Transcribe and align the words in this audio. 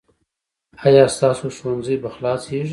ایا 0.85 1.05
ستاسو 1.15 1.45
ښوونځی 1.57 1.95
به 2.01 2.09
خلاصیږي؟ 2.15 2.69